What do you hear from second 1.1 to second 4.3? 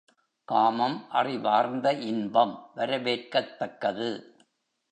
அறிவார்ந்த இன்பம் வரவேற்கத்தக்கது.